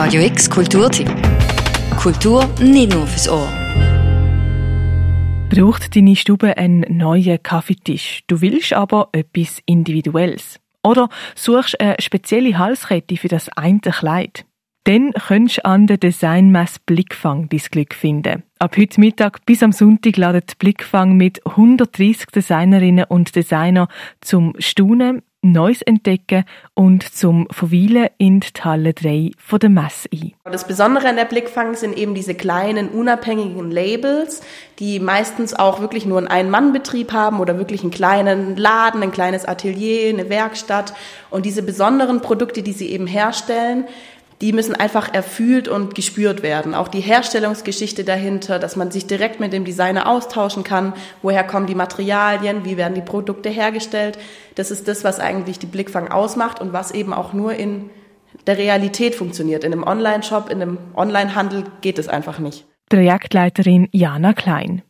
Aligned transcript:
Radio 0.00 0.22
X 0.22 0.48
Kulturtipp. 0.48 1.10
Kultur 1.96 2.48
nicht 2.60 2.94
nur 2.94 3.04
fürs 3.04 3.28
Ohr. 3.28 3.48
Braucht 5.50 5.96
deine 5.96 6.14
Stube 6.14 6.56
einen 6.56 6.84
neuen 6.88 7.42
Kaffeetisch? 7.42 8.22
Du 8.28 8.40
willst 8.40 8.72
aber 8.74 9.08
etwas 9.10 9.60
Individuelles. 9.66 10.60
Oder 10.84 11.08
suchst 11.34 11.80
eine 11.80 11.96
spezielle 11.98 12.56
Halskette 12.56 13.16
für 13.16 13.26
das 13.26 13.48
eine 13.56 13.80
Kleid? 13.80 14.46
Dann 14.84 15.10
könntest 15.14 15.58
du 15.58 15.64
an 15.64 15.88
der 15.88 15.96
Designmesse 15.96 16.78
Blickfang 16.86 17.48
dein 17.48 17.60
Glück 17.68 17.92
finden. 17.92 18.44
Ab 18.60 18.76
heute 18.76 19.00
Mittag 19.00 19.44
bis 19.46 19.64
am 19.64 19.72
Sonntag 19.72 20.16
ladet 20.16 20.60
Blickfang 20.60 21.16
mit 21.16 21.44
130 21.44 22.26
Designerinnen 22.26 23.06
und 23.08 23.34
Designern 23.34 23.88
zum 24.20 24.54
Staunen, 24.60 25.22
Neues 25.52 25.82
entdecken 25.82 26.44
und 26.74 27.02
zum 27.02 27.48
Verweilen 27.50 28.08
in 28.18 28.40
die 28.40 28.48
Halle 28.62 28.94
3 28.94 29.32
von 29.38 29.58
der 29.58 29.70
Messe 29.70 30.08
ein. 30.12 30.32
Das 30.44 30.66
Besondere 30.66 31.08
an 31.08 31.16
der 31.16 31.24
Blickfang 31.24 31.74
sind 31.74 31.96
eben 31.96 32.14
diese 32.14 32.34
kleinen, 32.34 32.88
unabhängigen 32.88 33.70
Labels, 33.70 34.42
die 34.78 35.00
meistens 35.00 35.54
auch 35.54 35.80
wirklich 35.80 36.06
nur 36.06 36.18
einen 36.18 36.28
Ein-Mann-Betrieb 36.28 37.12
haben 37.12 37.40
oder 37.40 37.58
wirklich 37.58 37.82
einen 37.82 37.90
kleinen 37.90 38.56
Laden, 38.56 39.02
ein 39.02 39.12
kleines 39.12 39.44
Atelier, 39.44 40.08
eine 40.10 40.28
Werkstatt. 40.28 40.94
Und 41.30 41.46
diese 41.46 41.62
besonderen 41.62 42.20
Produkte, 42.22 42.62
die 42.62 42.72
sie 42.72 42.90
eben 42.90 43.06
herstellen, 43.06 43.84
die 44.40 44.52
müssen 44.52 44.74
einfach 44.74 45.12
erfühlt 45.12 45.66
und 45.66 45.94
gespürt 45.94 46.42
werden. 46.42 46.74
Auch 46.74 46.88
die 46.88 47.00
Herstellungsgeschichte 47.00 48.04
dahinter, 48.04 48.58
dass 48.58 48.76
man 48.76 48.90
sich 48.90 49.06
direkt 49.06 49.40
mit 49.40 49.52
dem 49.52 49.64
Designer 49.64 50.08
austauschen 50.08 50.62
kann. 50.62 50.92
Woher 51.22 51.44
kommen 51.44 51.66
die 51.66 51.74
Materialien? 51.74 52.64
Wie 52.64 52.76
werden 52.76 52.94
die 52.94 53.00
Produkte 53.00 53.48
hergestellt? 53.48 54.18
Das 54.54 54.70
ist 54.70 54.86
das, 54.86 55.02
was 55.02 55.18
eigentlich 55.18 55.58
die 55.58 55.66
Blickfang 55.66 56.08
ausmacht 56.08 56.60
und 56.60 56.72
was 56.72 56.92
eben 56.92 57.12
auch 57.12 57.32
nur 57.32 57.54
in 57.54 57.90
der 58.46 58.58
Realität 58.58 59.14
funktioniert. 59.14 59.64
In 59.64 59.72
einem 59.72 59.82
Online-Shop, 59.82 60.50
in 60.50 60.62
einem 60.62 60.78
Online-Handel 60.94 61.64
geht 61.80 61.98
es 61.98 62.08
einfach 62.08 62.38
nicht. 62.38 62.66
Projektleiterin 62.88 63.88
Jana 63.92 64.32
Klein. 64.32 64.82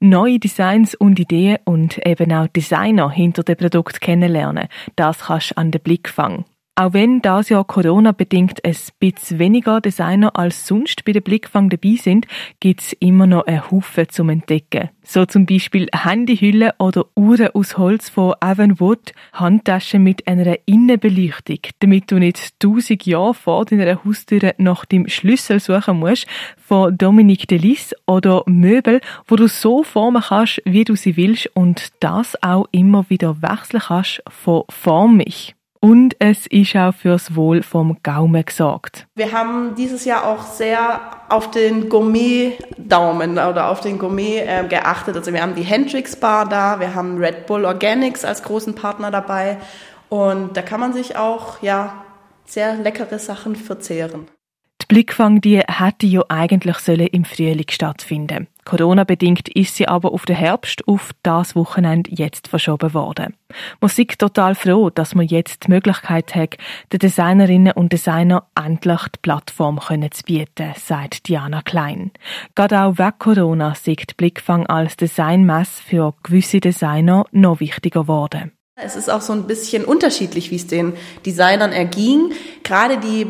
Neue 0.00 0.38
Designs 0.38 0.94
und 0.94 1.18
Ideen 1.18 1.58
und 1.64 2.04
eben 2.06 2.30
auch 2.32 2.48
Designer 2.48 3.10
hinter 3.10 3.44
dem 3.44 3.56
Produkt 3.56 4.00
kennenlernen, 4.02 4.68
das 4.94 5.20
kannst 5.20 5.52
du 5.52 5.56
an 5.56 5.70
den 5.70 5.80
Blick 5.80 6.08
fangen. 6.08 6.44
Auch 6.78 6.92
wenn 6.92 7.22
das 7.22 7.48
Jahr 7.48 7.64
Corona 7.64 8.12
bedingt 8.12 8.62
ein 8.62 8.76
bisschen 9.00 9.38
weniger 9.38 9.80
Designer 9.80 10.36
als 10.36 10.66
sonst 10.66 11.06
bei 11.06 11.12
der 11.12 11.22
Blickfang 11.22 11.70
dabei 11.70 11.94
sind, 11.98 12.26
gibt's 12.60 12.92
immer 13.00 13.26
noch 13.26 13.46
einen 13.46 13.70
Haufen 13.70 14.10
zum 14.10 14.28
Entdecken. 14.28 14.90
So 15.02 15.24
zum 15.24 15.46
Beispiel 15.46 15.88
Handyhüllen 15.94 16.72
oder 16.78 17.06
Uhren 17.14 17.48
aus 17.54 17.78
Holz 17.78 18.10
von 18.10 18.34
Avon 18.40 18.78
Wood, 18.78 19.14
Handtaschen 19.32 20.02
mit 20.02 20.28
einer 20.28 20.58
Innenbeleuchtung, 20.66 21.60
damit 21.78 22.10
du 22.10 22.18
nicht 22.18 22.60
tausend 22.60 23.06
Jahre 23.06 23.32
vor 23.32 23.64
deiner 23.64 24.04
Haustür 24.04 24.52
nach 24.58 24.84
dem 24.84 25.08
Schlüssel 25.08 25.60
suchen 25.60 26.00
musst, 26.00 26.26
von 26.58 26.98
Dominique 26.98 27.48
Delis 27.48 27.94
oder 28.06 28.42
Möbel, 28.44 29.00
wo 29.26 29.36
du 29.36 29.48
so 29.48 29.82
formen 29.82 30.24
kannst, 30.28 30.60
wie 30.66 30.84
du 30.84 30.94
sie 30.94 31.16
willst 31.16 31.48
und 31.54 31.88
das 32.00 32.36
auch 32.42 32.66
immer 32.70 33.08
wieder 33.08 33.40
wechseln 33.40 33.80
kannst 33.80 34.22
von 34.28 34.64
formig. 34.68 35.56
Und 35.80 36.16
es 36.18 36.46
ist 36.46 36.74
auch 36.76 36.94
fürs 36.94 37.34
Wohl 37.36 37.62
vom 37.62 37.98
Gaumen 38.02 38.44
gesorgt. 38.44 39.06
Wir 39.14 39.32
haben 39.32 39.74
dieses 39.74 40.04
Jahr 40.04 40.26
auch 40.26 40.42
sehr 40.42 41.00
auf 41.28 41.50
den 41.50 41.88
Gourmet-Daumen 41.88 43.32
oder 43.32 43.68
auf 43.68 43.80
den 43.80 43.98
Gourmet 43.98 44.40
äh, 44.40 44.66
geachtet. 44.68 45.16
Also 45.16 45.32
wir 45.32 45.42
haben 45.42 45.54
die 45.54 45.62
Hendrix 45.62 46.16
Bar 46.16 46.48
da, 46.48 46.80
wir 46.80 46.94
haben 46.94 47.18
Red 47.18 47.46
Bull 47.46 47.64
Organics 47.64 48.24
als 48.24 48.42
großen 48.42 48.74
Partner 48.74 49.10
dabei 49.10 49.58
und 50.08 50.56
da 50.56 50.62
kann 50.62 50.80
man 50.80 50.92
sich 50.92 51.16
auch 51.16 51.62
ja 51.62 52.04
sehr 52.44 52.76
leckere 52.76 53.18
Sachen 53.18 53.56
verzehren. 53.56 54.28
Die 54.82 54.86
Blickfang, 54.86 55.40
die 55.40 55.58
hätte 55.58 56.06
ja 56.06 56.22
eigentlich 56.28 56.78
sollen 56.78 57.08
im 57.08 57.24
Frühling 57.24 57.66
stattfinden. 57.70 58.46
Corona-bedingt 58.66 59.48
ist 59.48 59.76
sie 59.76 59.86
aber 59.86 60.12
auf 60.12 60.26
den 60.26 60.36
Herbst 60.36 60.86
auf 60.88 61.12
das 61.22 61.54
Wochenende 61.54 62.10
jetzt 62.12 62.48
verschoben 62.48 62.92
worden. 62.92 63.34
Ist 63.80 64.18
total 64.18 64.54
froh, 64.56 64.90
dass 64.90 65.14
man 65.14 65.26
jetzt 65.26 65.66
die 65.66 65.70
Möglichkeit 65.70 66.34
hat, 66.34 66.56
den 66.92 66.98
Designerinnen 66.98 67.72
und 67.72 67.92
Designern 67.92 68.42
endlich 68.54 69.00
die 69.14 69.18
Plattform 69.22 69.80
zu 69.80 70.22
bieten, 70.24 70.74
sagt 70.76 71.28
Diana 71.28 71.62
Klein. 71.62 72.10
Gerade 72.56 72.82
auch 72.82 72.98
wegen 72.98 73.18
Corona 73.18 73.74
sieht 73.74 74.16
Blickfang 74.16 74.66
als 74.66 74.96
Designmess 74.96 75.80
für 75.80 76.14
gewisse 76.24 76.60
Designer 76.60 77.24
noch 77.30 77.60
wichtiger 77.60 78.00
geworden. 78.02 78.52
Es 78.74 78.96
ist 78.96 79.08
auch 79.08 79.22
so 79.22 79.32
ein 79.32 79.46
bisschen 79.46 79.84
unterschiedlich, 79.84 80.50
wie 80.50 80.56
es 80.56 80.66
den 80.66 80.92
Designern 81.24 81.72
erging. 81.72 82.32
Gerade 82.64 82.98
die 82.98 83.26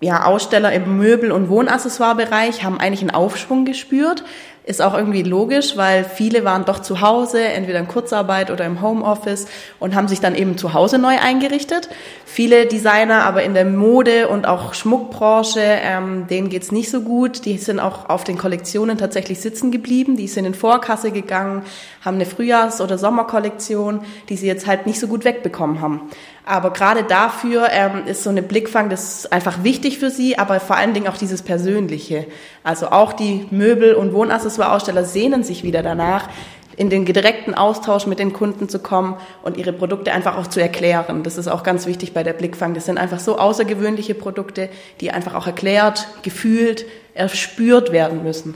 ja, 0.00 0.24
Aussteller 0.24 0.72
im 0.72 0.98
Möbel- 0.98 1.32
und 1.32 1.48
Wohnaccessoire-Bereich 1.48 2.64
haben 2.64 2.78
eigentlich 2.78 3.00
einen 3.00 3.10
Aufschwung 3.10 3.64
gespürt. 3.64 4.24
Ist 4.66 4.80
auch 4.80 4.94
irgendwie 4.94 5.22
logisch, 5.22 5.76
weil 5.76 6.04
viele 6.04 6.42
waren 6.42 6.64
doch 6.64 6.80
zu 6.80 7.02
Hause, 7.02 7.44
entweder 7.44 7.80
in 7.80 7.86
Kurzarbeit 7.86 8.50
oder 8.50 8.64
im 8.64 8.80
Homeoffice 8.80 9.44
und 9.78 9.94
haben 9.94 10.08
sich 10.08 10.20
dann 10.20 10.34
eben 10.34 10.56
zu 10.56 10.72
Hause 10.72 10.96
neu 10.96 11.18
eingerichtet. 11.20 11.90
Viele 12.24 12.64
Designer 12.64 13.24
aber 13.24 13.42
in 13.42 13.52
der 13.52 13.66
Mode- 13.66 14.28
und 14.28 14.46
auch 14.48 14.72
Schmuckbranche, 14.72 15.60
ähm, 15.60 16.28
denen 16.28 16.48
geht's 16.48 16.72
nicht 16.72 16.90
so 16.90 17.02
gut. 17.02 17.44
Die 17.44 17.58
sind 17.58 17.78
auch 17.78 18.08
auf 18.08 18.24
den 18.24 18.38
Kollektionen 18.38 18.96
tatsächlich 18.96 19.40
sitzen 19.40 19.70
geblieben. 19.70 20.16
Die 20.16 20.28
sind 20.28 20.46
in 20.46 20.54
Vorkasse 20.54 21.10
gegangen, 21.10 21.64
haben 22.02 22.14
eine 22.14 22.24
Frühjahrs- 22.24 22.80
oder 22.80 22.96
Sommerkollektion, 22.96 24.00
die 24.30 24.36
sie 24.38 24.46
jetzt 24.46 24.66
halt 24.66 24.86
nicht 24.86 24.98
so 24.98 25.08
gut 25.08 25.26
wegbekommen 25.26 25.82
haben. 25.82 26.08
Aber 26.46 26.72
gerade 26.72 27.04
dafür 27.04 27.68
ähm, 27.70 28.06
ist 28.06 28.22
so 28.22 28.30
eine 28.30 28.42
Blickfang, 28.42 28.90
das 28.90 29.18
ist 29.18 29.32
einfach 29.32 29.64
wichtig 29.64 29.98
für 29.98 30.10
sie, 30.10 30.38
aber 30.38 30.60
vor 30.60 30.76
allen 30.76 30.92
Dingen 30.92 31.08
auch 31.08 31.16
dieses 31.16 31.40
Persönliche. 31.42 32.26
Also 32.62 32.88
auch 32.88 33.14
die 33.14 33.46
Möbel- 33.50 33.94
und 33.94 34.12
Wohnaccessoire-Aussteller 34.12 35.04
sehnen 35.04 35.42
sich 35.42 35.62
wieder 35.62 35.82
danach, 35.82 36.28
in 36.76 36.90
den 36.90 37.04
direkten 37.04 37.54
Austausch 37.54 38.06
mit 38.06 38.18
den 38.18 38.32
Kunden 38.32 38.68
zu 38.68 38.78
kommen 38.78 39.16
und 39.42 39.56
ihre 39.56 39.72
Produkte 39.72 40.12
einfach 40.12 40.36
auch 40.36 40.48
zu 40.48 40.60
erklären. 40.60 41.22
Das 41.22 41.38
ist 41.38 41.48
auch 41.48 41.62
ganz 41.62 41.86
wichtig 41.86 42.12
bei 42.12 42.22
der 42.22 42.32
Blickfang. 42.32 42.74
Das 42.74 42.86
sind 42.86 42.98
einfach 42.98 43.20
so 43.20 43.38
außergewöhnliche 43.38 44.14
Produkte, 44.14 44.68
die 45.00 45.10
einfach 45.10 45.34
auch 45.34 45.46
erklärt, 45.46 46.08
gefühlt, 46.22 46.84
erspürt 47.14 47.92
werden 47.92 48.22
müssen. 48.22 48.54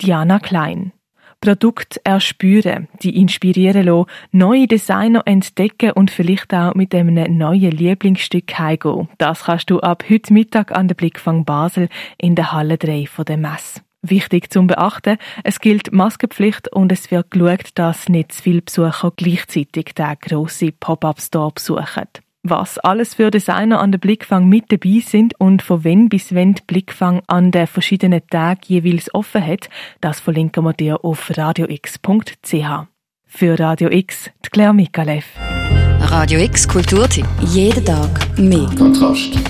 Diana 0.00 0.38
Klein. 0.40 0.92
Produkt 1.40 1.98
erspüren, 2.04 2.88
die 3.02 3.16
inspirieren 3.16 3.86
lassen, 3.86 4.10
neue 4.30 4.66
Designer 4.66 5.22
entdecken 5.24 5.92
und 5.92 6.10
vielleicht 6.10 6.52
auch 6.52 6.74
mit 6.74 6.94
einem 6.94 7.38
neuen 7.38 7.70
Lieblingsstück 7.70 8.58
heimgehen. 8.58 9.08
Das 9.16 9.44
kannst 9.44 9.70
du 9.70 9.80
ab 9.80 10.04
heute 10.10 10.32
Mittag 10.34 10.70
an 10.72 10.88
der 10.88 10.94
Blickfang 10.94 11.46
Basel 11.46 11.88
in 12.18 12.34
der 12.34 12.52
Halle 12.52 12.76
3 12.76 13.06
von 13.06 13.24
der 13.24 13.38
Messe. 13.38 13.80
Wichtig 14.02 14.52
zum 14.52 14.66
Beachten, 14.66 15.18
es 15.44 15.60
gilt 15.60 15.92
Maskenpflicht 15.92 16.72
und 16.72 16.92
es 16.92 17.10
wird 17.10 17.30
geschaut, 17.30 17.70
dass 17.74 18.08
nicht 18.08 18.32
zu 18.32 18.42
viele 18.42 18.62
Besucher 18.62 19.12
gleichzeitig 19.14 19.94
den 19.94 20.16
grossen 20.20 20.72
Pop-Up-Store 20.78 21.52
besuchen 21.52 22.08
was 22.42 22.78
alles 22.78 23.14
für 23.14 23.30
Designer 23.30 23.80
an 23.80 23.92
der 23.92 23.98
Blickfang 23.98 24.48
mit 24.48 24.72
dabei 24.72 25.00
sind 25.04 25.38
und 25.38 25.62
von 25.62 25.84
wenn 25.84 26.08
bis 26.08 26.34
wenn 26.34 26.54
die 26.54 26.62
Blickfang 26.66 27.22
an 27.26 27.50
den 27.50 27.66
verschiedenen 27.66 28.26
Tagen 28.28 28.60
jeweils 28.66 29.12
offen 29.14 29.46
hat, 29.46 29.68
das 30.00 30.20
verlinken 30.20 30.64
wir 30.64 30.72
dir 30.72 31.04
auf 31.04 31.30
radiox.ch. 31.36 32.86
Für 33.26 33.58
Radio 33.58 33.90
X, 33.90 34.30
die 34.44 34.50
Claire 34.50 34.74
Mikalev. 34.74 35.24
Radio 36.00 36.40
X 36.40 36.66
Kulturtipp. 36.66 37.26
Jeden 37.40 37.84
Tag 37.84 38.38
mehr. 38.38 38.68
Kontrast. 38.76 39.49